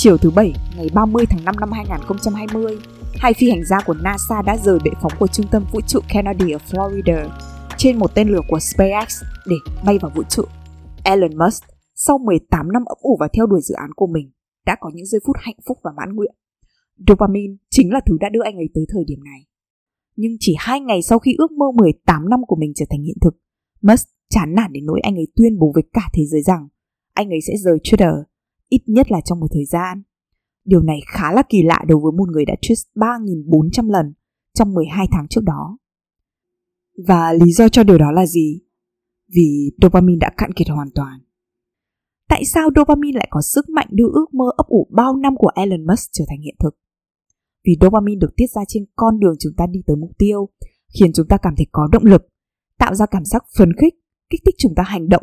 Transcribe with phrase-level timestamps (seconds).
[0.00, 2.78] Chiều thứ Bảy, ngày 30 tháng 5 năm 2020,
[3.14, 6.00] hai phi hành gia của NASA đã rời bệ phóng của Trung tâm Vũ trụ
[6.08, 7.28] Kennedy ở Florida
[7.78, 10.42] trên một tên lửa của SpaceX để bay vào vũ trụ.
[11.04, 11.64] Elon Musk,
[11.94, 14.30] sau 18 năm ấp ủ và theo đuổi dự án của mình,
[14.66, 16.34] đã có những giây phút hạnh phúc và mãn nguyện.
[17.08, 19.40] Dopamine chính là thứ đã đưa anh ấy tới thời điểm này.
[20.16, 23.16] Nhưng chỉ hai ngày sau khi ước mơ 18 năm của mình trở thành hiện
[23.20, 23.36] thực,
[23.82, 26.68] Musk chán nản đến nỗi anh ấy tuyên bố với cả thế giới rằng
[27.12, 28.22] anh ấy sẽ rời Twitter,
[28.68, 30.02] ít nhất là trong một thời gian.
[30.64, 34.12] Điều này khá là kỳ lạ đối với một người đã tweet 3.400 lần
[34.54, 35.78] trong 12 tháng trước đó.
[37.06, 38.60] Và lý do cho điều đó là gì?
[39.34, 41.20] Vì dopamine đã cạn kiệt hoàn toàn.
[42.28, 45.50] Tại sao dopamine lại có sức mạnh đưa ước mơ ấp ủ bao năm của
[45.54, 46.78] Elon Musk trở thành hiện thực?
[47.64, 50.48] Vì dopamine được tiết ra trên con đường chúng ta đi tới mục tiêu,
[50.98, 52.22] khiến chúng ta cảm thấy có động lực,
[52.78, 53.94] tạo ra cảm giác phấn khích,
[54.30, 55.22] kích thích chúng ta hành động,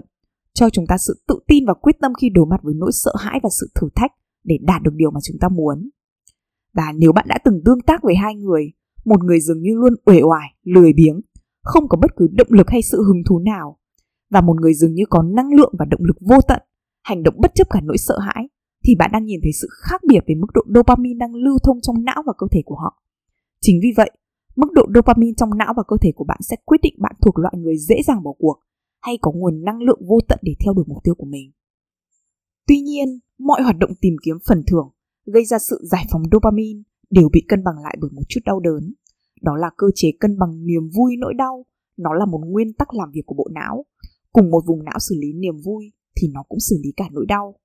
[0.55, 3.11] cho chúng ta sự tự tin và quyết tâm khi đối mặt với nỗi sợ
[3.19, 4.11] hãi và sự thử thách
[4.43, 5.89] để đạt được điều mà chúng ta muốn.
[6.73, 8.71] Và nếu bạn đã từng tương tác với hai người,
[9.05, 11.21] một người dường như luôn uể oải, lười biếng,
[11.61, 13.77] không có bất cứ động lực hay sự hứng thú nào,
[14.29, 16.61] và một người dường như có năng lượng và động lực vô tận,
[17.03, 18.49] hành động bất chấp cả nỗi sợ hãi,
[18.83, 21.81] thì bạn đang nhìn thấy sự khác biệt về mức độ dopamine đang lưu thông
[21.81, 23.03] trong não và cơ thể của họ.
[23.61, 24.11] Chính vì vậy,
[24.55, 27.39] mức độ dopamine trong não và cơ thể của bạn sẽ quyết định bạn thuộc
[27.39, 28.59] loại người dễ dàng bỏ cuộc
[29.05, 31.51] hay có nguồn năng lượng vô tận để theo đuổi mục tiêu của mình.
[32.67, 34.89] Tuy nhiên, mọi hoạt động tìm kiếm phần thưởng
[35.25, 38.59] gây ra sự giải phóng dopamine đều bị cân bằng lại bởi một chút đau
[38.59, 38.93] đớn.
[39.41, 41.65] Đó là cơ chế cân bằng niềm vui nỗi đau,
[41.97, 43.85] nó là một nguyên tắc làm việc của bộ não.
[44.31, 47.25] Cùng một vùng não xử lý niềm vui thì nó cũng xử lý cả nỗi
[47.25, 47.55] đau.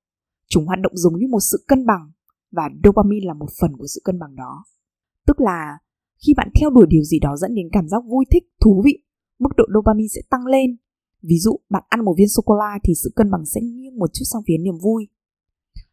[0.49, 2.11] Chúng hoạt động giống như một sự cân bằng
[2.51, 4.65] và dopamine là một phần của sự cân bằng đó.
[5.27, 5.79] Tức là
[6.27, 8.99] khi bạn theo đuổi điều gì đó dẫn đến cảm giác vui thích, thú vị,
[9.39, 10.77] mức độ dopamine sẽ tăng lên.
[11.23, 14.25] Ví dụ bạn ăn một viên sô-cô-la thì sự cân bằng sẽ nghiêng một chút
[14.25, 15.09] sang phía niềm vui.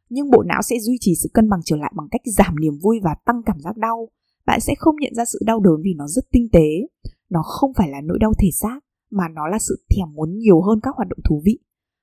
[0.09, 2.77] Nhưng bộ não sẽ duy trì sự cân bằng trở lại bằng cách giảm niềm
[2.81, 4.09] vui và tăng cảm giác đau.
[4.45, 6.87] Bạn sẽ không nhận ra sự đau đớn vì nó rất tinh tế.
[7.29, 8.79] Nó không phải là nỗi đau thể xác,
[9.11, 11.59] mà nó là sự thèm muốn nhiều hơn các hoạt động thú vị.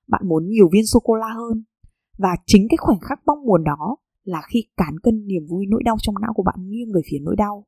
[0.08, 1.64] Bạn muốn nhiều viên sô-cô-la hơn.
[2.18, 5.82] Và chính cái khoảnh khắc mong muốn đó là khi cán cân niềm vui nỗi
[5.84, 7.66] đau trong não của bạn nghiêng về phía nỗi đau.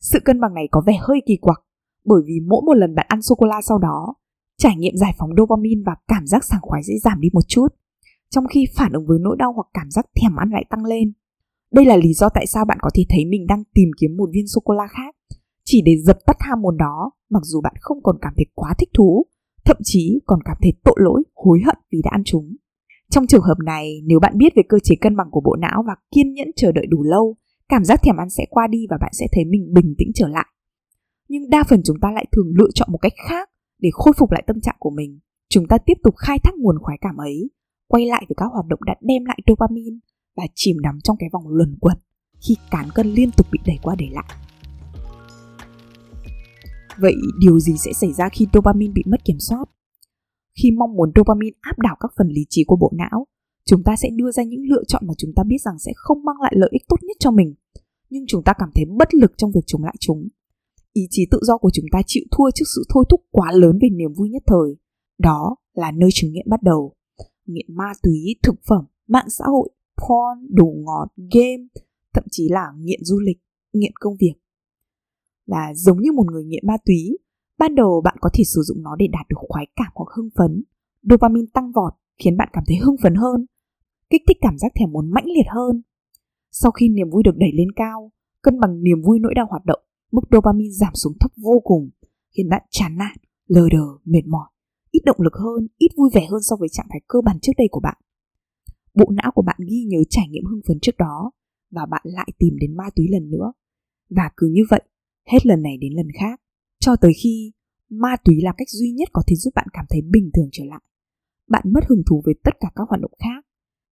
[0.00, 1.62] Sự cân bằng này có vẻ hơi kỳ quặc,
[2.04, 4.14] bởi vì mỗi một lần bạn ăn sô cô la sau đó,
[4.62, 7.68] trải nghiệm giải phóng dopamine và cảm giác sảng khoái sẽ giảm đi một chút,
[8.30, 11.12] trong khi phản ứng với nỗi đau hoặc cảm giác thèm ăn lại tăng lên.
[11.72, 14.28] Đây là lý do tại sao bạn có thể thấy mình đang tìm kiếm một
[14.32, 15.14] viên sô cô la khác,
[15.64, 18.74] chỉ để dập tắt ham muốn đó, mặc dù bạn không còn cảm thấy quá
[18.78, 19.26] thích thú,
[19.64, 22.56] thậm chí còn cảm thấy tội lỗi, hối hận vì đã ăn chúng.
[23.10, 25.84] Trong trường hợp này, nếu bạn biết về cơ chế cân bằng của bộ não
[25.86, 27.36] và kiên nhẫn chờ đợi đủ lâu,
[27.68, 30.28] cảm giác thèm ăn sẽ qua đi và bạn sẽ thấy mình bình tĩnh trở
[30.28, 30.46] lại.
[31.28, 33.48] Nhưng đa phần chúng ta lại thường lựa chọn một cách khác
[33.82, 35.20] để khôi phục lại tâm trạng của mình.
[35.48, 37.50] Chúng ta tiếp tục khai thác nguồn khoái cảm ấy,
[37.88, 39.96] quay lại với các hoạt động đã đem lại dopamine
[40.36, 41.96] và chìm đắm trong cái vòng luẩn quẩn
[42.48, 44.28] khi cán cân liên tục bị đẩy qua đẩy lại.
[46.98, 49.64] Vậy điều gì sẽ xảy ra khi dopamine bị mất kiểm soát?
[50.62, 53.26] Khi mong muốn dopamine áp đảo các phần lý trí của bộ não,
[53.66, 56.24] chúng ta sẽ đưa ra những lựa chọn mà chúng ta biết rằng sẽ không
[56.24, 57.54] mang lại lợi ích tốt nhất cho mình,
[58.10, 60.28] nhưng chúng ta cảm thấy bất lực trong việc chống lại chúng.
[60.92, 63.78] Ý chí tự do của chúng ta chịu thua trước sự thôi thúc quá lớn
[63.82, 64.76] về niềm vui nhất thời.
[65.18, 66.94] Đó là nơi chứng nghiện bắt đầu.
[67.46, 71.64] Nghiện ma túy, thực phẩm, mạng xã hội, porn, đồ ngọt, game,
[72.14, 73.38] thậm chí là nghiện du lịch,
[73.72, 74.32] nghiện công việc.
[75.46, 77.18] Là giống như một người nghiện ma túy,
[77.58, 80.28] ban đầu bạn có thể sử dụng nó để đạt được khoái cảm hoặc hưng
[80.36, 80.62] phấn.
[81.02, 83.46] Dopamine tăng vọt khiến bạn cảm thấy hưng phấn hơn,
[84.10, 85.82] kích thích cảm giác thèm muốn mãnh liệt hơn.
[86.50, 89.64] Sau khi niềm vui được đẩy lên cao, cân bằng niềm vui nỗi đau hoạt
[89.64, 89.80] động,
[90.12, 91.90] mức dopamine giảm xuống thấp vô cùng,
[92.36, 94.48] khiến bạn chán nản, lờ đờ, mệt mỏi,
[94.90, 97.52] ít động lực hơn, ít vui vẻ hơn so với trạng thái cơ bản trước
[97.58, 97.96] đây của bạn.
[98.94, 101.30] Bộ não của bạn ghi nhớ trải nghiệm hưng phấn trước đó
[101.70, 103.52] và bạn lại tìm đến ma túy lần nữa.
[104.10, 104.82] Và cứ như vậy,
[105.28, 106.40] hết lần này đến lần khác,
[106.80, 107.52] cho tới khi
[107.90, 110.64] ma túy là cách duy nhất có thể giúp bạn cảm thấy bình thường trở
[110.64, 110.82] lại.
[111.48, 113.46] Bạn mất hứng thú với tất cả các hoạt động khác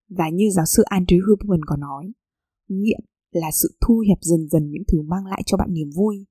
[0.09, 2.13] và như giáo sư Andrew Huberman có nói,
[2.69, 3.01] nghiện
[3.33, 6.27] là sự thu hẹp dần dần những thứ mang lại cho bạn niềm vui.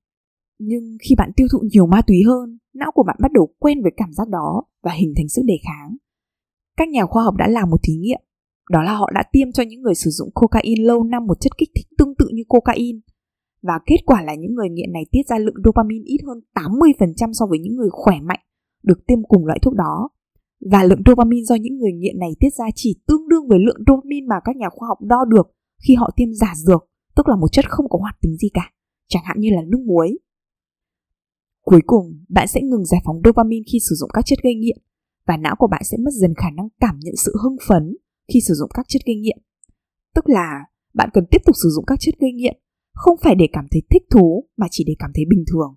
[0.60, 3.81] Nhưng khi bạn tiêu thụ nhiều ma túy hơn, não của bạn bắt đầu quen
[3.81, 5.98] với cảm giác đó và hình thành sức đề kháng.
[6.78, 8.22] Các nhà khoa học đã làm một thí nghiệm,
[8.69, 11.57] đó là họ đã tiêm cho những người sử dụng cocaine lâu năm một chất
[11.57, 13.00] kích thích tương tự như cocaine.
[13.62, 17.34] Và kết quả là những người nghiện này tiết ra lượng dopamine ít hơn 80%
[17.34, 18.40] so với những người khỏe mạnh
[18.84, 20.10] được tiêm cùng loại thuốc đó
[20.72, 23.84] và lượng dopamine do những người nghiện này tiết ra chỉ tương đương với lượng
[23.88, 25.48] dopamine mà các nhà khoa học đo được
[25.88, 28.72] khi họ tiêm giả dược, tức là một chất không có hoạt tính gì cả,
[29.08, 30.20] chẳng hạn như là nước muối.
[31.62, 34.78] Cuối cùng, bạn sẽ ngừng giải phóng dopamine khi sử dụng các chất gây nghiện
[35.28, 37.98] và não của bạn sẽ mất dần khả năng cảm nhận sự hưng phấn
[38.34, 39.38] khi sử dụng các chất gây nghiện.
[40.16, 40.60] Tức là
[40.94, 42.58] bạn cần tiếp tục sử dụng các chất gây nghiện,
[42.94, 45.75] không phải để cảm thấy thích thú mà chỉ để cảm thấy bình thường.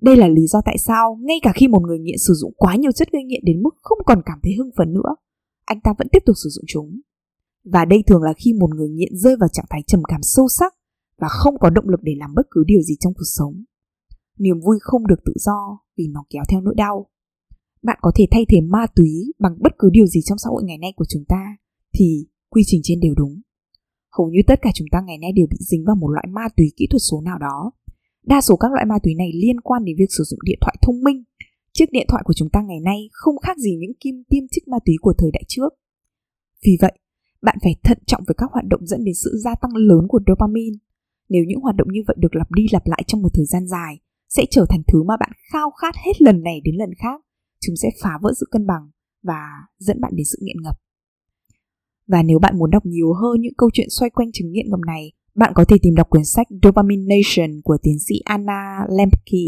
[0.00, 2.76] Đây là lý do tại sao ngay cả khi một người nghiện sử dụng quá
[2.76, 5.14] nhiều chất gây nghiện đến mức không còn cảm thấy hưng phấn nữa,
[5.64, 7.00] anh ta vẫn tiếp tục sử dụng chúng.
[7.72, 10.48] Và đây thường là khi một người nghiện rơi vào trạng thái trầm cảm sâu
[10.48, 10.74] sắc
[11.18, 13.64] và không có động lực để làm bất cứ điều gì trong cuộc sống.
[14.38, 17.06] Niềm vui không được tự do vì nó kéo theo nỗi đau.
[17.82, 20.62] Bạn có thể thay thế ma túy bằng bất cứ điều gì trong xã hội
[20.64, 21.56] ngày nay của chúng ta
[21.94, 23.40] thì quy trình trên đều đúng.
[24.18, 26.48] Hầu như tất cả chúng ta ngày nay đều bị dính vào một loại ma
[26.56, 27.70] túy kỹ thuật số nào đó.
[28.26, 30.76] Đa số các loại ma túy này liên quan đến việc sử dụng điện thoại
[30.82, 31.24] thông minh.
[31.72, 34.68] Chiếc điện thoại của chúng ta ngày nay không khác gì những kim tiêm trích
[34.68, 35.68] ma túy của thời đại trước.
[36.64, 36.92] Vì vậy,
[37.42, 40.20] bạn phải thận trọng với các hoạt động dẫn đến sự gia tăng lớn của
[40.26, 40.76] dopamine.
[41.28, 43.66] Nếu những hoạt động như vậy được lặp đi lặp lại trong một thời gian
[43.66, 43.98] dài,
[44.28, 47.20] sẽ trở thành thứ mà bạn khao khát hết lần này đến lần khác.
[47.60, 48.90] Chúng sẽ phá vỡ sự cân bằng
[49.22, 49.42] và
[49.78, 50.74] dẫn bạn đến sự nghiện ngập.
[52.06, 54.80] Và nếu bạn muốn đọc nhiều hơn những câu chuyện xoay quanh chứng nghiện ngập
[54.86, 59.44] này, bạn có thể tìm đọc quyển sách Dopamine Nation của tiến sĩ Anna Lembke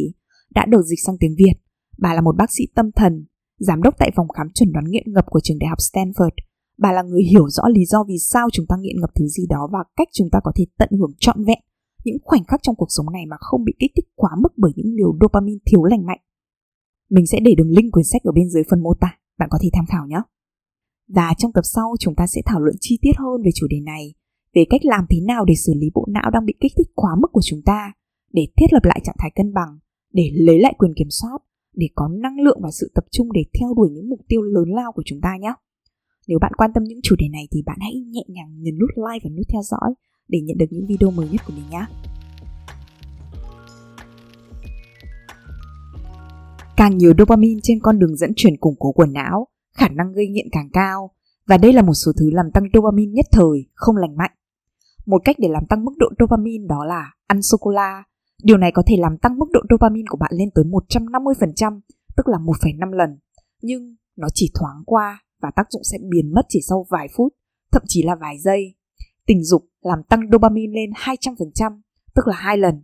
[0.54, 1.54] đã được dịch sang tiếng Việt.
[1.98, 3.26] Bà là một bác sĩ tâm thần,
[3.58, 6.30] giám đốc tại phòng khám chuẩn đoán nghiện ngập của trường đại học Stanford.
[6.80, 9.46] Bà là người hiểu rõ lý do vì sao chúng ta nghiện ngập thứ gì
[9.48, 11.58] đó và cách chúng ta có thể tận hưởng trọn vẹn
[12.04, 14.72] những khoảnh khắc trong cuộc sống này mà không bị kích thích quá mức bởi
[14.76, 16.20] những liều dopamine thiếu lành mạnh.
[17.10, 19.58] Mình sẽ để đường link quyển sách ở bên dưới phần mô tả, bạn có
[19.62, 20.20] thể tham khảo nhé.
[21.08, 23.80] Và trong tập sau chúng ta sẽ thảo luận chi tiết hơn về chủ đề
[23.80, 24.14] này,
[24.54, 27.10] về cách làm thế nào để xử lý bộ não đang bị kích thích quá
[27.20, 27.92] mức của chúng ta,
[28.32, 29.78] để thiết lập lại trạng thái cân bằng,
[30.12, 31.38] để lấy lại quyền kiểm soát,
[31.74, 34.68] để có năng lượng và sự tập trung để theo đuổi những mục tiêu lớn
[34.74, 35.54] lao của chúng ta nhé.
[36.30, 38.90] Nếu bạn quan tâm những chủ đề này thì bạn hãy nhẹ nhàng nhấn nút
[38.96, 39.94] like và nút theo dõi
[40.28, 41.84] để nhận được những video mới nhất của mình nhé.
[46.76, 50.28] Càng nhiều dopamine trên con đường dẫn chuyển củng cố của não, khả năng gây
[50.28, 51.10] nghiện càng cao
[51.46, 54.32] và đây là một số thứ làm tăng dopamine nhất thời, không lành mạnh.
[55.06, 58.04] Một cách để làm tăng mức độ dopamine đó là ăn sô-cô-la.
[58.42, 61.80] Điều này có thể làm tăng mức độ dopamine của bạn lên tới 150%,
[62.16, 63.18] tức là 1,5 lần.
[63.62, 67.34] Nhưng nó chỉ thoáng qua và tác dụng sẽ biến mất chỉ sau vài phút,
[67.72, 68.74] thậm chí là vài giây.
[69.26, 71.80] Tình dục làm tăng dopamine lên 200%,
[72.14, 72.82] tức là hai lần.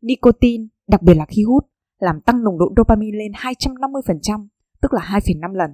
[0.00, 1.64] Nicotine, đặc biệt là khi hút,
[1.98, 4.46] làm tăng nồng độ dopamine lên 250%,
[4.82, 5.70] tức là 2,5 lần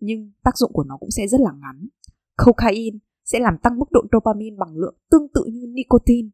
[0.00, 1.88] nhưng tác dụng của nó cũng sẽ rất là ngắn.
[2.36, 6.28] Cocaine sẽ làm tăng mức độ dopamine bằng lượng tương tự như nicotine.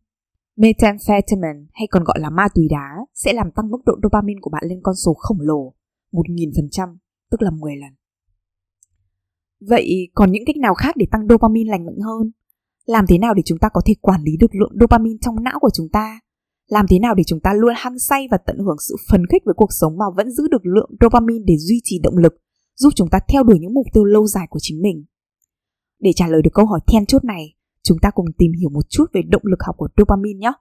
[0.57, 4.51] Methamphetamine hay còn gọi là ma túy đá sẽ làm tăng mức độ dopamine của
[4.51, 5.75] bạn lên con số khổng lồ,
[6.13, 6.97] 1000%,
[7.31, 7.91] tức là 10 lần.
[9.61, 12.31] Vậy còn những cách nào khác để tăng dopamine lành mạnh hơn?
[12.87, 15.59] Làm thế nào để chúng ta có thể quản lý được lượng dopamine trong não
[15.61, 16.21] của chúng ta?
[16.67, 19.43] Làm thế nào để chúng ta luôn hăng say và tận hưởng sự phấn khích
[19.45, 22.33] với cuộc sống mà vẫn giữ được lượng dopamine để duy trì động lực
[22.77, 25.05] giúp chúng ta theo đuổi những mục tiêu lâu dài của chính mình.
[26.01, 28.91] Để trả lời được câu hỏi then chốt này, chúng ta cùng tìm hiểu một
[28.91, 30.53] chút về động lực học của dopamine nhé,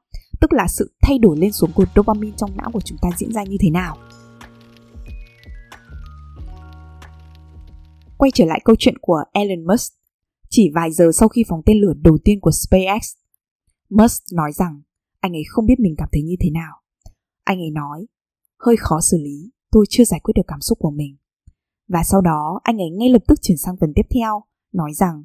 [0.42, 3.32] tức là sự thay đổi lên xuống của dopamine trong não của chúng ta diễn
[3.32, 3.98] ra như thế nào.
[8.26, 9.94] Quay trở lại câu chuyện của Elon Musk,
[10.50, 13.14] chỉ vài giờ sau khi phóng tên lửa đầu tiên của SpaceX,
[13.90, 14.82] Musk nói rằng
[15.20, 16.74] anh ấy không biết mình cảm thấy như thế nào.
[17.44, 18.06] Anh ấy nói,
[18.60, 21.18] hơi khó xử lý, tôi chưa giải quyết được cảm xúc của mình.
[21.88, 24.44] Và sau đó anh ấy ngay lập tức chuyển sang phần tiếp theo,
[24.74, 25.24] nói rằng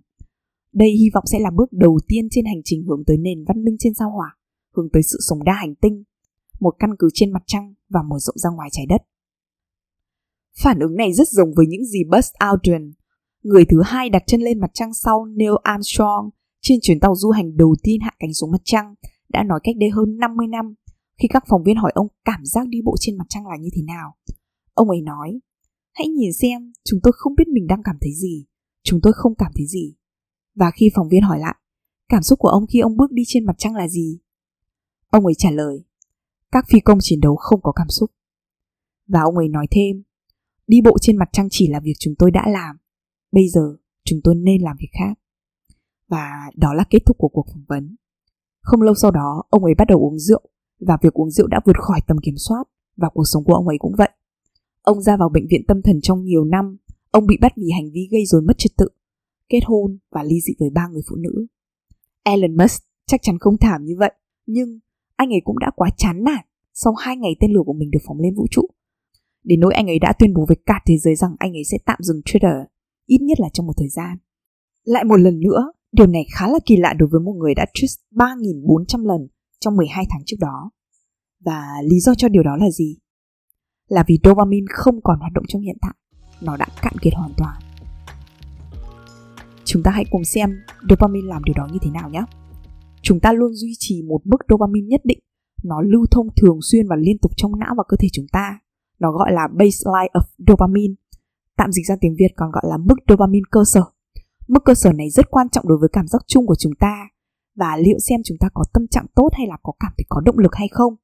[0.72, 3.64] đây hy vọng sẽ là bước đầu tiên trên hành trình hướng tới nền văn
[3.64, 4.36] minh trên sao hỏa,
[4.76, 6.04] hướng tới sự sống đa hành tinh,
[6.60, 9.02] một căn cứ trên mặt trăng và mở rộng ra ngoài trái đất.
[10.62, 12.92] Phản ứng này rất giống với những gì Buzz Aldrin,
[13.42, 16.30] người thứ hai đặt chân lên mặt trăng sau Neil Armstrong
[16.60, 18.94] trên chuyến tàu du hành đầu tiên hạ cánh xuống mặt trăng,
[19.28, 20.74] đã nói cách đây hơn 50 năm
[21.18, 23.68] khi các phóng viên hỏi ông cảm giác đi bộ trên mặt trăng là như
[23.74, 24.14] thế nào.
[24.74, 25.40] Ông ấy nói,
[25.92, 28.46] Hãy nhìn xem, chúng tôi không biết mình đang cảm thấy gì.
[28.82, 29.94] Chúng tôi không cảm thấy gì.
[30.54, 31.54] Và khi phóng viên hỏi lại,
[32.08, 34.20] cảm xúc của ông khi ông bước đi trên mặt trăng là gì?
[35.10, 35.84] Ông ấy trả lời,
[36.52, 38.10] các phi công chiến đấu không có cảm xúc.
[39.06, 40.02] Và ông ấy nói thêm,
[40.70, 42.76] đi bộ trên mặt trăng chỉ là việc chúng tôi đã làm.
[43.32, 45.14] Bây giờ, chúng tôi nên làm việc khác.
[46.08, 47.96] Và đó là kết thúc của cuộc phỏng vấn.
[48.60, 50.42] Không lâu sau đó, ông ấy bắt đầu uống rượu
[50.80, 52.64] và việc uống rượu đã vượt khỏi tầm kiểm soát
[52.96, 54.10] và cuộc sống của ông ấy cũng vậy.
[54.82, 56.76] Ông ra vào bệnh viện tâm thần trong nhiều năm,
[57.10, 58.88] ông bị bắt vì hành vi gây rối mất trật tự,
[59.48, 61.46] kết hôn và ly dị với ba người phụ nữ.
[62.22, 64.12] Elon Musk chắc chắn không thảm như vậy,
[64.46, 64.78] nhưng
[65.16, 68.02] anh ấy cũng đã quá chán nản sau hai ngày tên lửa của mình được
[68.06, 68.62] phóng lên vũ trụ.
[69.44, 71.78] Đến nỗi anh ấy đã tuyên bố với cả thế giới rằng anh ấy sẽ
[71.86, 72.64] tạm dừng Twitter,
[73.06, 74.18] ít nhất là trong một thời gian.
[74.84, 77.66] Lại một lần nữa, điều này khá là kỳ lạ đối với một người đã
[77.74, 79.28] tweet 3.400 lần
[79.60, 80.70] trong 12 tháng trước đó.
[81.44, 82.96] Và lý do cho điều đó là gì?
[83.90, 85.94] là vì dopamine không còn hoạt động trong hiện tại,
[86.42, 87.60] nó đã cạn kiệt hoàn toàn.
[89.64, 90.50] Chúng ta hãy cùng xem
[90.90, 92.22] dopamine làm điều đó như thế nào nhé.
[93.02, 95.18] Chúng ta luôn duy trì một mức dopamine nhất định.
[95.64, 98.58] Nó lưu thông thường xuyên và liên tục trong não và cơ thể chúng ta.
[99.00, 100.94] Nó gọi là baseline of dopamine.
[101.56, 103.82] Tạm dịch ra tiếng Việt còn gọi là mức dopamine cơ sở.
[104.48, 107.08] Mức cơ sở này rất quan trọng đối với cảm giác chung của chúng ta
[107.56, 110.20] và liệu xem chúng ta có tâm trạng tốt hay là có cảm thấy có
[110.20, 110.94] động lực hay không.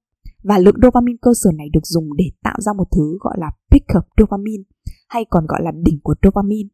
[0.42, 3.50] Và lượng dopamine cơ sở này được dùng để tạo ra một thứ gọi là
[3.70, 4.62] peak of dopamine
[5.08, 6.68] hay còn gọi là đỉnh của dopamine.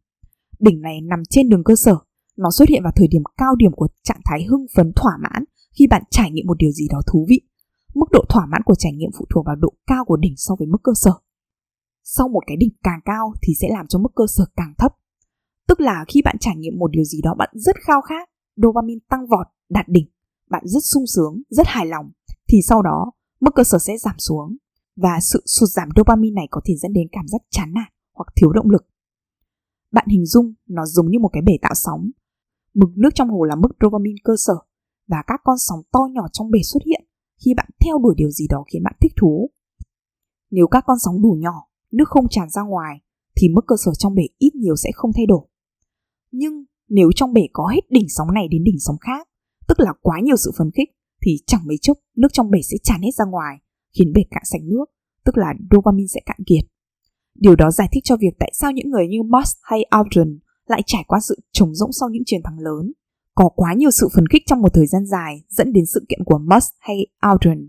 [0.59, 1.97] Đỉnh này nằm trên đường cơ sở,
[2.37, 5.45] nó xuất hiện vào thời điểm cao điểm của trạng thái hưng phấn thỏa mãn
[5.79, 7.41] khi bạn trải nghiệm một điều gì đó thú vị.
[7.95, 10.55] Mức độ thỏa mãn của trải nghiệm phụ thuộc vào độ cao của đỉnh so
[10.59, 11.13] với mức cơ sở.
[12.03, 14.93] Sau một cái đỉnh càng cao thì sẽ làm cho mức cơ sở càng thấp.
[15.69, 19.01] Tức là khi bạn trải nghiệm một điều gì đó bạn rất khao khát, dopamine
[19.09, 20.07] tăng vọt, đạt đỉnh,
[20.51, 22.11] bạn rất sung sướng, rất hài lòng,
[22.49, 24.57] thì sau đó mức cơ sở sẽ giảm xuống
[24.97, 28.27] và sự sụt giảm dopamine này có thể dẫn đến cảm giác chán nản hoặc
[28.37, 28.87] thiếu động lực.
[29.93, 32.11] Bạn hình dung nó giống như một cái bể tạo sóng.
[32.75, 34.55] Mực nước trong hồ là mức dopamine cơ sở
[35.09, 37.05] và các con sóng to nhỏ trong bể xuất hiện
[37.45, 39.51] khi bạn theo đuổi điều gì đó khiến bạn thích thú.
[40.51, 43.01] Nếu các con sóng đủ nhỏ, nước không tràn ra ngoài
[43.37, 45.47] thì mức cơ sở trong bể ít nhiều sẽ không thay đổi.
[46.31, 49.29] Nhưng nếu trong bể có hết đỉnh sóng này đến đỉnh sóng khác,
[49.69, 50.89] tức là quá nhiều sự phấn khích
[51.27, 53.59] thì chẳng mấy chốc nước trong bể sẽ tràn hết ra ngoài,
[53.99, 54.85] khiến bể cạn sạch nước,
[55.25, 56.65] tức là dopamine sẽ cạn kiệt.
[57.35, 60.83] Điều đó giải thích cho việc tại sao những người như Moss hay Aldrin lại
[60.87, 62.93] trải qua sự trống rỗng sau những chiến thắng lớn.
[63.35, 66.25] Có quá nhiều sự phấn khích trong một thời gian dài dẫn đến sự kiện
[66.25, 67.69] của Musk hay Aldrin.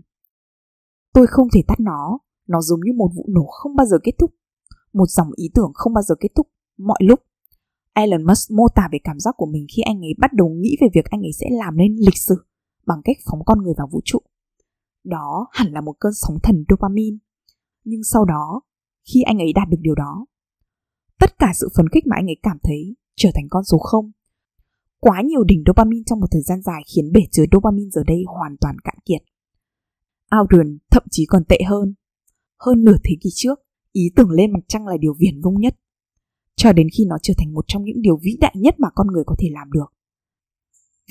[1.12, 2.18] Tôi không thể tắt nó,
[2.48, 4.30] nó giống như một vụ nổ không bao giờ kết thúc.
[4.92, 6.46] Một dòng ý tưởng không bao giờ kết thúc,
[6.78, 7.20] mọi lúc.
[7.92, 10.76] Elon Musk mô tả về cảm giác của mình khi anh ấy bắt đầu nghĩ
[10.80, 12.34] về việc anh ấy sẽ làm nên lịch sử
[12.86, 14.18] bằng cách phóng con người vào vũ trụ.
[15.04, 17.16] Đó hẳn là một cơn sóng thần dopamine.
[17.84, 18.60] Nhưng sau đó,
[19.12, 20.26] khi anh ấy đạt được điều đó,
[21.20, 24.10] tất cả sự phấn khích mà anh ấy cảm thấy trở thành con số không.
[25.04, 28.24] Quá nhiều đỉnh dopamine trong một thời gian dài khiến bể chứa dopamine giờ đây
[28.26, 29.22] hoàn toàn cạn kiệt.
[30.30, 31.94] Aldrin thậm chí còn tệ hơn.
[32.58, 33.58] Hơn nửa thế kỷ trước,
[33.92, 35.76] ý tưởng lên mặt trăng là điều viển vông nhất.
[36.56, 39.06] Cho đến khi nó trở thành một trong những điều vĩ đại nhất mà con
[39.06, 39.92] người có thể làm được.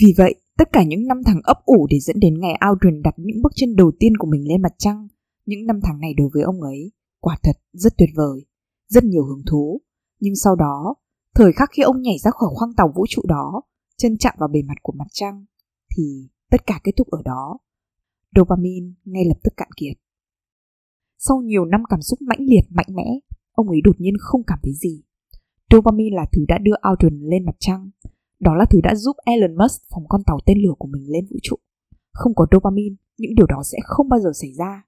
[0.02, 3.14] Vì vậy, tất cả những năm tháng ấp ủ để dẫn đến ngày Aldrin đặt
[3.18, 5.08] những bước chân đầu tiên của mình lên mặt trăng,
[5.46, 8.46] những năm tháng này đối với ông ấy quả thật rất tuyệt vời,
[8.88, 9.82] rất nhiều hứng thú.
[10.20, 10.96] Nhưng sau đó,
[11.36, 13.62] thời khắc khi ông nhảy ra khỏi khoang tàu vũ trụ đó,
[14.04, 15.46] chân chạm vào bề mặt của mặt trăng,
[15.96, 17.58] thì tất cả kết thúc ở đó.
[18.36, 19.98] Dopamine ngay lập tức cạn kiệt.
[21.18, 23.20] Sau nhiều năm cảm xúc mãnh liệt mạnh mẽ,
[23.52, 25.04] ông ấy đột nhiên không cảm thấy gì.
[25.72, 27.90] Dopamine là thứ đã đưa Aldrin lên mặt trăng,
[28.40, 31.26] đó là thứ đã giúp Elon Musk phóng con tàu tên lửa của mình lên
[31.30, 31.56] vũ trụ.
[32.12, 34.84] Không có dopamine, những điều đó sẽ không bao giờ xảy ra.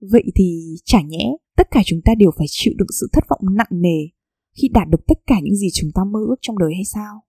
[0.00, 3.54] Vậy thì chả nhẽ tất cả chúng ta đều phải chịu đựng sự thất vọng
[3.56, 4.08] nặng nề
[4.54, 7.22] khi đạt được tất cả những gì chúng ta mơ ước trong đời hay sao?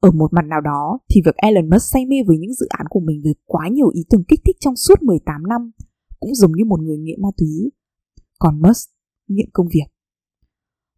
[0.00, 2.86] Ở một mặt nào đó thì việc Elon Musk say mê với những dự án
[2.90, 5.70] của mình với quá nhiều ý tưởng kích thích trong suốt 18 năm
[6.20, 7.70] cũng giống như một người nghiện ma túy.
[8.38, 8.90] Còn Musk
[9.28, 9.86] nghiện công việc.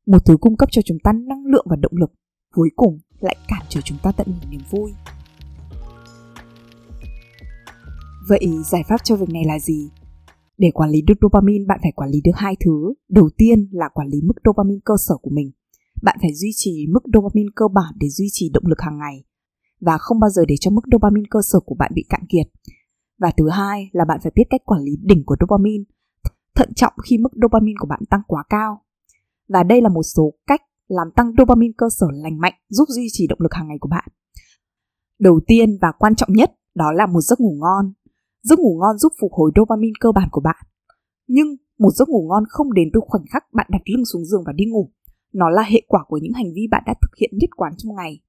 [0.07, 2.13] Một thứ cung cấp cho chúng ta năng lượng và động lực
[2.55, 4.93] cuối cùng lại cản trở chúng ta tận hưởng niềm vui.
[8.29, 9.91] Vậy giải pháp cho việc này là gì?
[10.59, 12.95] Để quản lý được dopamine, bạn phải quản lý được hai thứ.
[13.09, 15.51] Đầu tiên là quản lý mức dopamine cơ sở của mình.
[16.03, 19.25] Bạn phải duy trì mức dopamine cơ bản để duy trì động lực hàng ngày
[19.81, 22.47] và không bao giờ để cho mức dopamine cơ sở của bạn bị cạn kiệt.
[23.19, 25.85] Và thứ hai là bạn phải biết cách quản lý đỉnh của dopamine,
[26.55, 28.85] thận trọng khi mức dopamine của bạn tăng quá cao.
[29.49, 33.07] Và đây là một số cách làm tăng dopamine cơ sở lành mạnh giúp duy
[33.13, 34.09] trì động lực hàng ngày của bạn.
[35.19, 37.93] Đầu tiên và quan trọng nhất đó là một giấc ngủ ngon.
[38.43, 40.67] Giấc ngủ ngon giúp phục hồi dopamine cơ bản của bạn.
[41.27, 41.47] Nhưng
[41.79, 44.53] một giấc ngủ ngon không đến từ khoảnh khắc bạn đặt lưng xuống giường và
[44.53, 44.91] đi ngủ.
[45.33, 47.95] Nó là hệ quả của những hành vi bạn đã thực hiện nhất quán trong
[47.97, 48.21] ngày.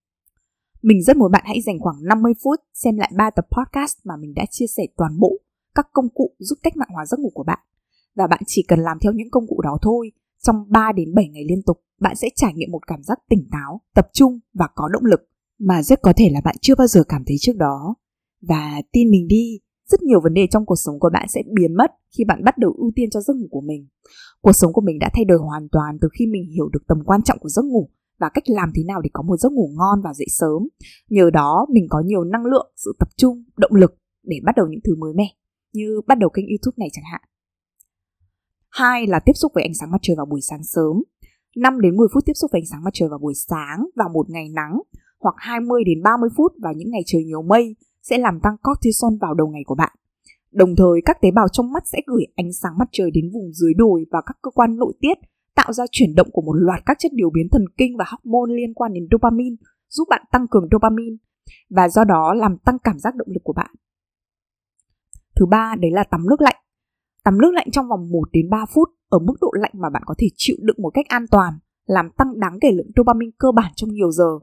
[0.82, 4.13] Mình rất muốn bạn hãy dành khoảng 50 phút xem lại 3 tập podcast mà
[4.20, 5.32] mình đã chia sẻ toàn bộ
[5.75, 7.60] các công cụ giúp cách mạng hóa giấc ngủ của bạn.
[8.15, 10.12] Và bạn chỉ cần làm theo những công cụ đó thôi
[10.44, 13.48] trong 3 đến 7 ngày liên tục bạn sẽ trải nghiệm một cảm giác tỉnh
[13.51, 15.20] táo, tập trung và có động lực
[15.60, 17.96] mà rất có thể là bạn chưa bao giờ cảm thấy trước đó.
[18.41, 21.74] Và tin mình đi, rất nhiều vấn đề trong cuộc sống của bạn sẽ biến
[21.74, 23.88] mất khi bạn bắt đầu ưu tiên cho giấc ngủ của mình.
[24.41, 26.98] Cuộc sống của mình đã thay đổi hoàn toàn từ khi mình hiểu được tầm
[27.05, 29.69] quan trọng của giấc ngủ và cách làm thế nào để có một giấc ngủ
[29.77, 30.67] ngon và dậy sớm.
[31.10, 34.67] Nhờ đó mình có nhiều năng lượng, sự tập trung, động lực để bắt đầu
[34.67, 35.36] những thứ mới mẻ,
[35.74, 37.22] như bắt đầu kênh YouTube này chẳng hạn.
[38.69, 41.03] Hai là tiếp xúc với ánh sáng mặt trời vào buổi sáng sớm.
[41.58, 44.10] 5 đến 10 phút tiếp xúc với ánh sáng mặt trời vào buổi sáng vào
[44.10, 44.79] một ngày nắng
[45.19, 47.75] hoặc 20 đến 30 phút vào những ngày trời nhiều mây
[48.09, 49.91] sẽ làm tăng cortisol vào đầu ngày của bạn.
[50.51, 53.53] Đồng thời các tế bào trong mắt sẽ gửi ánh sáng mặt trời đến vùng
[53.53, 55.17] dưới đồi và các cơ quan nội tiết
[55.55, 58.55] tạo ra chuyển động của một loạt các chất điều biến thần kinh và hormone
[58.55, 59.55] liên quan đến dopamine,
[59.89, 61.15] giúp bạn tăng cường dopamine
[61.69, 63.71] và do đó làm tăng cảm giác động lực của bạn.
[65.35, 66.55] Thứ ba đấy là tắm nước lạnh.
[67.23, 70.03] Tắm nước lạnh trong vòng 1 đến 3 phút ở mức độ lạnh mà bạn
[70.05, 71.53] có thể chịu đựng một cách an toàn,
[71.85, 74.39] làm tăng đáng kể lượng dopamine cơ bản trong nhiều giờ.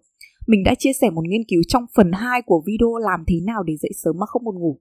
[0.47, 3.63] Mình đã chia sẻ một nghiên cứu trong phần 2 của video làm thế nào
[3.63, 4.81] để dậy sớm mà không buồn ngủ,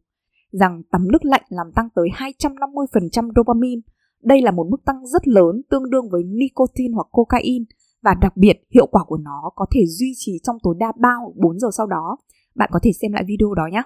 [0.52, 3.82] rằng tắm nước lạnh làm tăng tới 250% dopamine.
[4.24, 7.66] Đây là một mức tăng rất lớn tương đương với nicotine hoặc cocaine
[8.04, 11.10] và đặc biệt hiệu quả của nó có thể duy trì trong tối đa 3
[11.22, 12.18] hoặc 4 giờ sau đó.
[12.56, 13.82] Bạn có thể xem lại video đó nhé.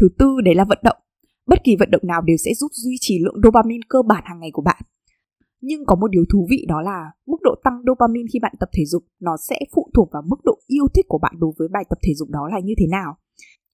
[0.00, 0.96] Thứ tư đấy là vận động.
[1.46, 4.40] Bất kỳ vận động nào đều sẽ giúp duy trì lượng dopamine cơ bản hàng
[4.40, 4.82] ngày của bạn.
[5.66, 8.68] Nhưng có một điều thú vị đó là mức độ tăng dopamine khi bạn tập
[8.72, 11.68] thể dục nó sẽ phụ thuộc vào mức độ yêu thích của bạn đối với
[11.68, 13.16] bài tập thể dục đó là như thế nào.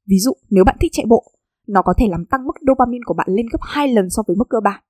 [0.07, 1.33] Ví dụ, nếu bạn thích chạy bộ,
[1.67, 4.37] nó có thể làm tăng mức dopamine của bạn lên gấp 2 lần so với
[4.37, 4.83] mức cơ bản.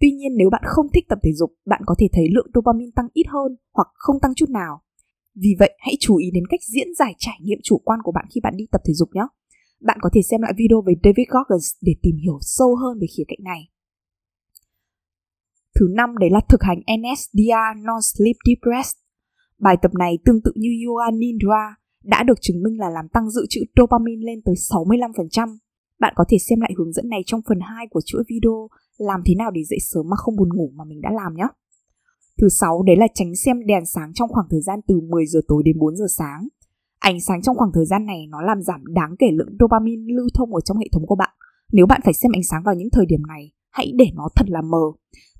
[0.00, 2.90] Tuy nhiên nếu bạn không thích tập thể dục, bạn có thể thấy lượng dopamine
[2.96, 4.80] tăng ít hơn hoặc không tăng chút nào.
[5.34, 8.24] Vì vậy, hãy chú ý đến cách diễn giải trải nghiệm chủ quan của bạn
[8.34, 9.26] khi bạn đi tập thể dục nhé.
[9.80, 13.06] Bạn có thể xem lại video về David Goggins để tìm hiểu sâu hơn về
[13.16, 13.68] khía cạnh này.
[15.80, 18.96] Thứ năm đấy là thực hành NSDR Non-Sleep Deep Rest.
[19.58, 23.30] Bài tập này tương tự như Yoga Nidra đã được chứng minh là làm tăng
[23.30, 25.56] dự trữ dopamine lên tới 65%.
[26.00, 28.68] Bạn có thể xem lại hướng dẫn này trong phần 2 của chuỗi video
[28.98, 31.46] làm thế nào để dậy sớm mà không buồn ngủ mà mình đã làm nhé.
[32.40, 35.40] Thứ sáu đấy là tránh xem đèn sáng trong khoảng thời gian từ 10 giờ
[35.48, 36.48] tối đến 4 giờ sáng.
[36.98, 40.28] Ánh sáng trong khoảng thời gian này nó làm giảm đáng kể lượng dopamine lưu
[40.34, 41.30] thông ở trong hệ thống của bạn.
[41.72, 44.44] Nếu bạn phải xem ánh sáng vào những thời điểm này, hãy để nó thật
[44.48, 44.84] là mờ.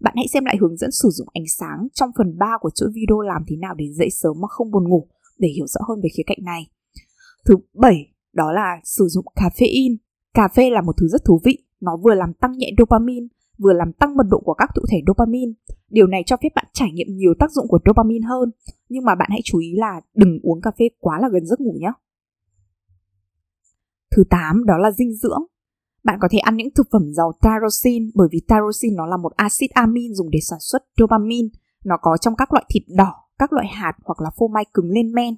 [0.00, 2.88] Bạn hãy xem lại hướng dẫn sử dụng ánh sáng trong phần 3 của chuỗi
[2.95, 6.00] video làm thế nào để dậy sớm mà không buồn ngủ để hiểu rõ hơn
[6.02, 6.62] về khía cạnh này.
[7.45, 9.97] Thứ bảy đó là sử dụng caffeine.
[10.35, 13.26] Cà phê là một thứ rất thú vị, nó vừa làm tăng nhẹ dopamine,
[13.59, 15.52] vừa làm tăng mật độ của các thụ thể dopamine.
[15.88, 18.50] Điều này cho phép bạn trải nghiệm nhiều tác dụng của dopamine hơn,
[18.88, 21.61] nhưng mà bạn hãy chú ý là đừng uống cà phê quá là gần giấc
[21.61, 21.92] ngủ nhé.
[24.16, 25.42] Thứ 8 đó là dinh dưỡng.
[26.04, 29.32] Bạn có thể ăn những thực phẩm giàu tyrosine bởi vì tyrosine nó là một
[29.37, 31.49] axit amin dùng để sản xuất dopamine.
[31.84, 34.91] Nó có trong các loại thịt đỏ, các loại hạt hoặc là phô mai cứng
[34.91, 35.34] lên men.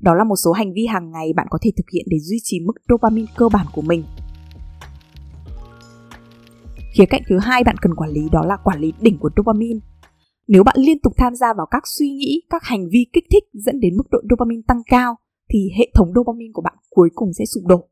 [0.00, 2.36] Đó là một số hành vi hàng ngày bạn có thể thực hiện để duy
[2.42, 4.04] trì mức dopamine cơ bản của mình.
[6.94, 9.80] Khía cạnh thứ hai bạn cần quản lý đó là quản lý đỉnh của dopamine.
[10.48, 13.44] Nếu bạn liên tục tham gia vào các suy nghĩ, các hành vi kích thích
[13.52, 15.16] dẫn đến mức độ dopamine tăng cao
[15.50, 17.88] thì hệ thống dopamine của bạn cuối cùng sẽ sụp đổ.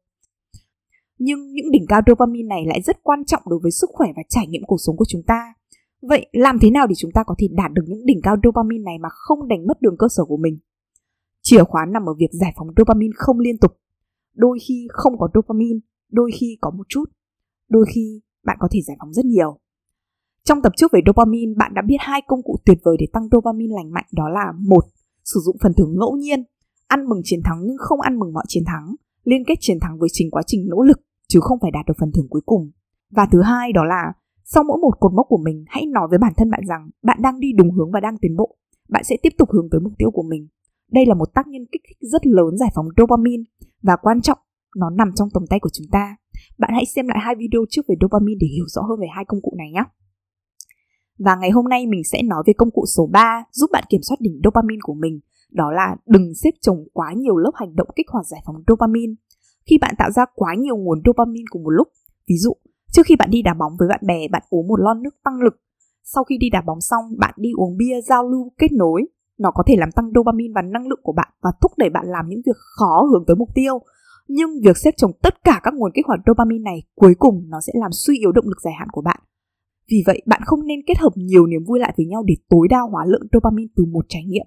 [1.19, 4.23] Nhưng những đỉnh cao dopamine này lại rất quan trọng đối với sức khỏe và
[4.29, 5.55] trải nghiệm cuộc sống của chúng ta.
[6.03, 8.83] Vậy làm thế nào để chúng ta có thể đạt được những đỉnh cao dopamine
[8.83, 10.59] này mà không đánh mất đường cơ sở của mình?
[11.43, 13.73] Chìa khóa nằm ở việc giải phóng dopamine không liên tục.
[14.35, 15.79] Đôi khi không có dopamine,
[16.13, 17.05] đôi khi có một chút,
[17.69, 19.59] đôi khi bạn có thể giải phóng rất nhiều.
[20.45, 23.29] Trong tập trước về dopamine, bạn đã biết hai công cụ tuyệt vời để tăng
[23.33, 24.85] dopamine lành mạnh đó là một,
[25.25, 26.45] sử dụng phần thưởng ngẫu nhiên,
[26.87, 29.99] ăn mừng chiến thắng nhưng không ăn mừng mọi chiến thắng, liên kết chiến thắng
[29.99, 32.71] với chính quá trình nỗ lực chứ không phải đạt được phần thưởng cuối cùng.
[33.11, 34.13] Và thứ hai đó là
[34.45, 37.19] sau mỗi một cột mốc của mình, hãy nói với bản thân bạn rằng bạn
[37.23, 38.57] đang đi đúng hướng và đang tiến bộ.
[38.89, 40.49] Bạn sẽ tiếp tục hướng tới mục tiêu của mình.
[40.93, 43.43] Đây là một tác nhân kích thích rất lớn giải phóng dopamine
[43.83, 44.39] và quan trọng,
[44.77, 46.17] nó nằm trong tầm tay của chúng ta.
[46.59, 49.25] Bạn hãy xem lại hai video trước về dopamine để hiểu rõ hơn về hai
[49.25, 49.85] công cụ này nhé.
[51.19, 54.01] Và ngày hôm nay mình sẽ nói về công cụ số 3 giúp bạn kiểm
[54.03, 55.21] soát đỉnh dopamine của mình.
[55.51, 59.13] Đó là đừng xếp chồng quá nhiều lớp hành động kích hoạt giải phóng dopamine.
[59.71, 61.89] Khi bạn tạo ra quá nhiều nguồn dopamine cùng một lúc,
[62.29, 62.53] ví dụ
[62.93, 65.41] trước khi bạn đi đá bóng với bạn bè bạn uống một lon nước tăng
[65.41, 65.55] lực,
[66.05, 69.03] sau khi đi đá bóng xong bạn đi uống bia giao lưu kết nối,
[69.39, 72.07] nó có thể làm tăng dopamine và năng lượng của bạn và thúc đẩy bạn
[72.07, 73.79] làm những việc khó hướng tới mục tiêu
[74.29, 77.61] nhưng việc xếp chồng tất cả các nguồn kích hoạt dopamine này cuối cùng nó
[77.61, 79.21] sẽ làm suy yếu động lực dài hạn của bạn.
[79.91, 82.69] Vì vậy, bạn không nên kết hợp nhiều niềm vui lại với nhau để tối
[82.71, 84.47] đa hóa lượng dopamine từ một trải nghiệm.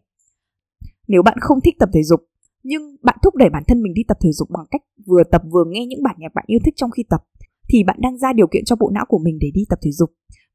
[1.07, 2.19] Nếu bạn không thích tập thể dục,
[2.63, 5.41] nhưng bạn thúc đẩy bản thân mình đi tập thể dục bằng cách vừa tập
[5.51, 7.21] vừa nghe những bản nhạc bạn yêu thích trong khi tập,
[7.69, 9.91] thì bạn đang ra điều kiện cho bộ não của mình để đi tập thể
[9.91, 10.09] dục.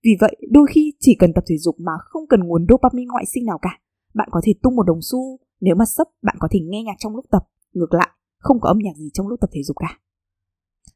[0.05, 3.25] Vì vậy, đôi khi chỉ cần tập thể dục mà không cần nguồn dopamine ngoại
[3.27, 3.81] sinh nào cả.
[4.15, 6.95] Bạn có thể tung một đồng xu, nếu mà sấp, bạn có thể nghe nhạc
[6.99, 7.43] trong lúc tập.
[7.73, 9.99] Ngược lại, không có âm nhạc gì trong lúc tập thể dục cả.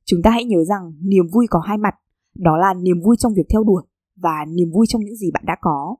[0.05, 1.94] Chúng ta hãy nhớ rằng niềm vui có hai mặt,
[2.35, 3.83] đó là niềm vui trong việc theo đuổi
[4.16, 5.97] và niềm vui trong những gì bạn đã có.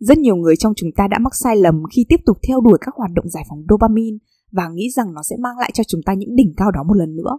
[0.00, 2.78] Rất nhiều người trong chúng ta đã mắc sai lầm khi tiếp tục theo đuổi
[2.80, 4.16] các hoạt động giải phóng dopamine
[4.52, 6.94] và nghĩ rằng nó sẽ mang lại cho chúng ta những đỉnh cao đó một
[6.94, 7.38] lần nữa.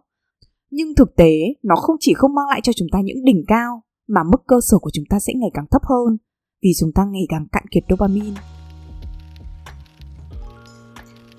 [0.72, 1.32] Nhưng thực tế,
[1.64, 4.56] nó không chỉ không mang lại cho chúng ta những đỉnh cao mà mức cơ
[4.62, 6.18] sở của chúng ta sẽ ngày càng thấp hơn
[6.64, 8.42] vì chúng ta ngày càng cạn kiệt dopamine.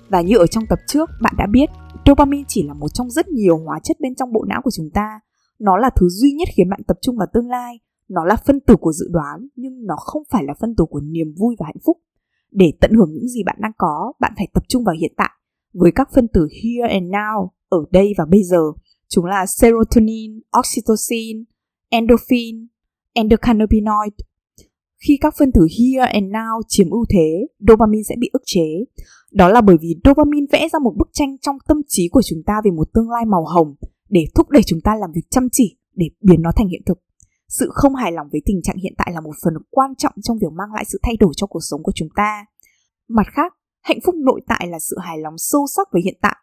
[0.09, 1.69] Và như ở trong tập trước, bạn đã biết
[2.05, 4.89] Dopamine chỉ là một trong rất nhiều hóa chất bên trong bộ não của chúng
[4.93, 5.19] ta.
[5.59, 7.79] Nó là thứ duy nhất khiến bạn tập trung vào tương lai.
[8.13, 11.01] Nó là phân tử của dự đoán nhưng nó không phải là phân tử của
[11.01, 11.97] niềm vui và hạnh phúc.
[12.51, 15.29] Để tận hưởng những gì bạn đang có, bạn phải tập trung vào hiện tại
[15.73, 18.61] với các phân tử here and now, ở đây và bây giờ.
[19.09, 21.43] Chúng là serotonin, oxytocin,
[21.89, 22.67] endorphin,
[23.13, 24.13] endocannabinoid.
[25.07, 28.85] Khi các phân tử here and now chiếm ưu thế, dopamine sẽ bị ức chế.
[29.31, 32.43] Đó là bởi vì dopamine vẽ ra một bức tranh trong tâm trí của chúng
[32.45, 33.75] ta về một tương lai màu hồng
[34.09, 37.02] để thúc đẩy chúng ta làm việc chăm chỉ để biến nó thành hiện thực.
[37.59, 40.37] Sự không hài lòng với tình trạng hiện tại là một phần quan trọng trong
[40.37, 42.45] việc mang lại sự thay đổi cho cuộc sống của chúng ta.
[43.07, 46.35] Mặt khác, hạnh phúc nội tại là sự hài lòng sâu sắc với hiện tại.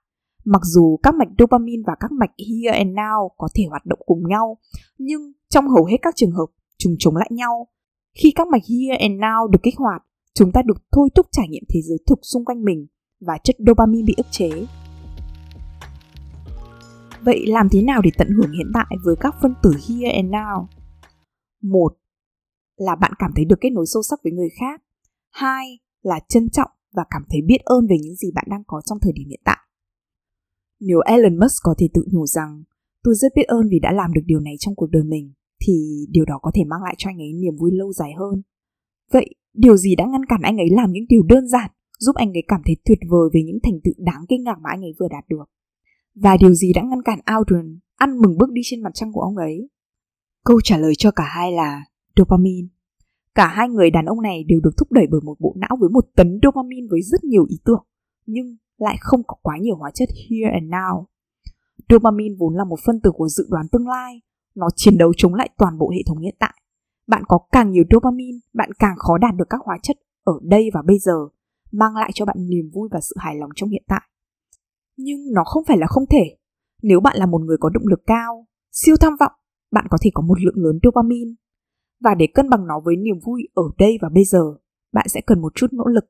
[0.45, 3.99] Mặc dù các mạch dopamine và các mạch here and now có thể hoạt động
[4.07, 4.59] cùng nhau,
[4.99, 6.47] nhưng trong hầu hết các trường hợp,
[6.79, 7.69] chúng chống lại nhau.
[8.15, 10.03] Khi các mạch here and now được kích hoạt,
[10.35, 12.87] chúng ta được thôi thúc trải nghiệm thế giới thực xung quanh mình
[13.21, 14.51] và chất dopamine bị ức chế.
[17.21, 20.31] Vậy làm thế nào để tận hưởng hiện tại với các phân tử here and
[20.31, 20.67] now?
[21.63, 21.97] Một
[22.77, 24.83] là bạn cảm thấy được kết nối sâu sắc với người khác.
[25.31, 28.81] Hai là trân trọng và cảm thấy biết ơn về những gì bạn đang có
[28.85, 29.59] trong thời điểm hiện tại.
[30.81, 32.63] Nếu Elon Musk có thể tự nhủ rằng
[33.03, 36.07] tôi rất biết ơn vì đã làm được điều này trong cuộc đời mình, thì
[36.11, 38.43] điều đó có thể mang lại cho anh ấy niềm vui lâu dài hơn.
[39.13, 42.33] Vậy, điều gì đã ngăn cản anh ấy làm những điều đơn giản, giúp anh
[42.33, 44.95] ấy cảm thấy tuyệt vời về những thành tựu đáng kinh ngạc mà anh ấy
[44.99, 45.45] vừa đạt được?
[46.15, 49.21] Và điều gì đã ngăn cản Aldrin ăn mừng bước đi trên mặt trăng của
[49.21, 49.69] ông ấy?
[50.45, 51.85] Câu trả lời cho cả hai là
[52.17, 52.69] dopamine.
[53.35, 55.89] Cả hai người đàn ông này đều được thúc đẩy bởi một bộ não với
[55.89, 57.85] một tấn dopamine với rất nhiều ý tưởng,
[58.27, 61.05] nhưng lại không có quá nhiều hóa chất here and now.
[61.89, 64.21] Dopamine vốn là một phân tử của dự đoán tương lai,
[64.55, 66.55] nó chiến đấu chống lại toàn bộ hệ thống hiện tại.
[67.07, 70.71] Bạn có càng nhiều dopamine, bạn càng khó đạt được các hóa chất ở đây
[70.75, 71.29] và bây giờ,
[71.73, 74.03] mang lại cho bạn niềm vui và sự hài lòng trong hiện tại.
[74.97, 76.37] Nhưng nó không phải là không thể.
[76.83, 79.33] Nếu bạn là một người có động lực cao, siêu tham vọng,
[79.71, 81.31] bạn có thể có một lượng lớn dopamine.
[82.01, 84.43] Và để cân bằng nó với niềm vui ở đây và bây giờ,
[84.93, 86.05] bạn sẽ cần một chút nỗ lực.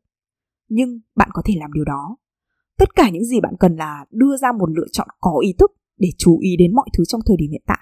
[0.68, 2.16] Nhưng bạn có thể làm điều đó.
[2.79, 5.70] Tất cả những gì bạn cần là đưa ra một lựa chọn có ý thức
[5.99, 7.79] để chú ý đến mọi thứ trong thời điểm hiện tại.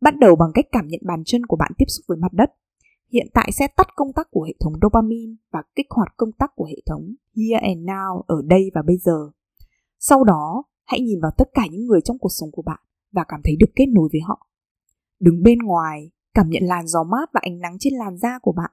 [0.00, 2.50] Bắt đầu bằng cách cảm nhận bàn chân của bạn tiếp xúc với mặt đất.
[3.12, 6.50] Hiện tại sẽ tắt công tắc của hệ thống dopamine và kích hoạt công tắc
[6.54, 9.30] của hệ thống here and now ở đây và bây giờ.
[9.98, 12.80] Sau đó, hãy nhìn vào tất cả những người trong cuộc sống của bạn
[13.12, 14.51] và cảm thấy được kết nối với họ.
[15.22, 18.52] Đứng bên ngoài, cảm nhận làn gió mát và ánh nắng trên làn da của
[18.52, 18.70] bạn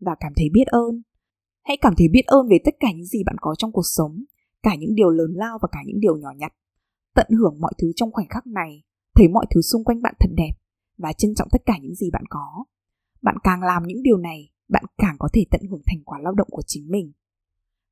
[0.00, 1.02] và cảm thấy biết ơn.
[1.64, 4.24] Hãy cảm thấy biết ơn về tất cả những gì bạn có trong cuộc sống,
[4.62, 6.52] cả những điều lớn lao và cả những điều nhỏ nhặt.
[7.14, 8.82] Tận hưởng mọi thứ trong khoảnh khắc này,
[9.14, 10.52] thấy mọi thứ xung quanh bạn thật đẹp
[10.98, 12.64] và trân trọng tất cả những gì bạn có.
[13.22, 16.34] Bạn càng làm những điều này, bạn càng có thể tận hưởng thành quả lao
[16.34, 17.12] động của chính mình.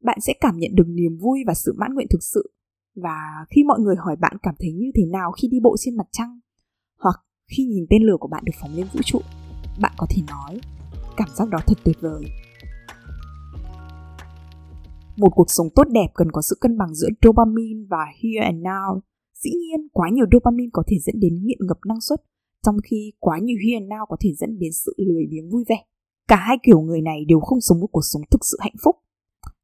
[0.02, 2.54] Bạn sẽ cảm nhận được niềm vui và sự mãn nguyện thực sự.
[2.94, 5.96] Và khi mọi người hỏi bạn cảm thấy như thế nào khi đi bộ trên
[5.96, 6.40] mặt trăng,
[6.98, 7.16] hoặc
[7.56, 9.20] khi nhìn tên lửa của bạn được phóng lên vũ trụ,
[9.80, 10.60] bạn có thể nói,
[11.16, 12.24] cảm giác đó thật tuyệt vời.
[15.16, 18.62] Một cuộc sống tốt đẹp cần có sự cân bằng giữa dopamine và here and
[18.62, 19.00] now.
[19.34, 22.20] Dĩ nhiên, quá nhiều dopamine có thể dẫn đến nghiện ngập năng suất
[22.66, 25.64] trong khi quá nhiều here and now có thể dẫn đến sự lười biếng vui
[25.68, 25.76] vẻ.
[26.28, 28.96] Cả hai kiểu người này đều không sống một cuộc sống thực sự hạnh phúc.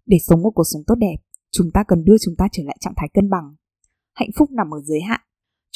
[0.07, 1.16] Để sống một cuộc sống tốt đẹp,
[1.53, 3.55] chúng ta cần đưa chúng ta trở lại trạng thái cân bằng.
[4.14, 5.20] Hạnh phúc nằm ở giới hạn.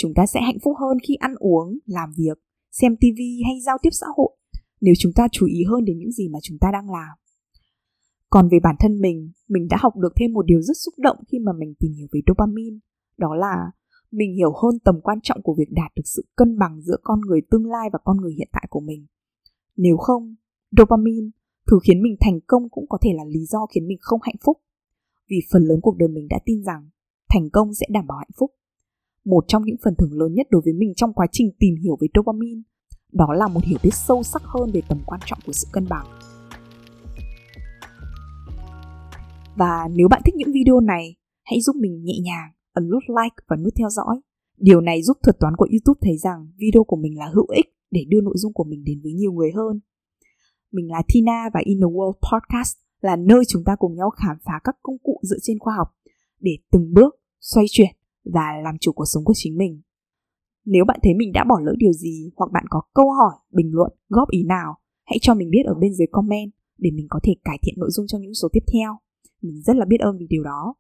[0.03, 2.39] Chúng ta sẽ hạnh phúc hơn khi ăn uống, làm việc,
[2.73, 4.37] xem TV hay giao tiếp xã hội
[4.81, 7.17] nếu chúng ta chú ý hơn đến những gì mà chúng ta đang làm.
[8.31, 11.17] Còn về bản thân mình, mình đã học được thêm một điều rất xúc động
[11.29, 12.77] khi mà mình tìm hiểu về dopamine.
[13.17, 13.71] Đó là
[14.11, 17.21] mình hiểu hơn tầm quan trọng của việc đạt được sự cân bằng giữa con
[17.21, 19.07] người tương lai và con người hiện tại của mình.
[19.77, 20.35] Nếu không,
[20.79, 21.31] dopamine,
[21.71, 24.39] thứ khiến mình thành công cũng có thể là lý do khiến mình không hạnh
[24.45, 24.59] phúc.
[25.31, 26.89] Vì phần lớn cuộc đời mình đã tin rằng
[27.29, 28.51] thành công sẽ đảm bảo hạnh phúc.
[29.25, 31.97] Một trong những phần thưởng lớn nhất đối với mình trong quá trình tìm hiểu
[32.01, 32.63] về dopamine,
[33.13, 35.87] đó là một hiểu biết sâu sắc hơn về tầm quan trọng của sự cân
[35.89, 36.07] bằng.
[39.57, 43.37] Và nếu bạn thích những video này, hãy giúp mình nhẹ nhàng ấn nút like
[43.49, 44.21] và nút theo dõi.
[44.57, 47.67] Điều này giúp thuật toán của YouTube thấy rằng video của mình là hữu ích
[47.91, 49.81] để đưa nội dung của mình đến với nhiều người hơn.
[50.73, 54.37] Mình là Tina và In the World Podcast là nơi chúng ta cùng nhau khám
[54.45, 55.89] phá các công cụ dựa trên khoa học
[56.41, 59.81] để từng bước xoay chuyển và làm chủ cuộc sống của chính mình.
[60.65, 63.71] Nếu bạn thấy mình đã bỏ lỡ điều gì hoặc bạn có câu hỏi, bình
[63.73, 67.21] luận, góp ý nào, hãy cho mình biết ở bên dưới comment để mình có
[67.23, 68.97] thể cải thiện nội dung trong những số tiếp theo.
[69.43, 70.75] Mình rất là biết ơn vì điều đó.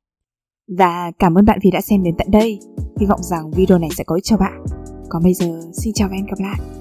[0.79, 2.59] Và cảm ơn bạn vì đã xem đến tận đây.
[3.00, 4.64] Hy vọng rằng video này sẽ có ích cho bạn.
[5.09, 6.80] Còn bây giờ, xin chào và hẹn gặp lại.